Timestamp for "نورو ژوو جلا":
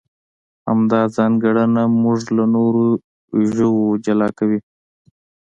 2.55-4.29